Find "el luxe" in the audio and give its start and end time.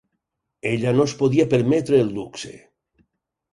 2.07-2.57